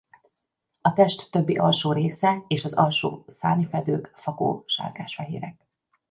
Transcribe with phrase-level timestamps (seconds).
[0.81, 5.67] A test többi alsó része és az alsó szárnyfedők fakó sárgásfehérek.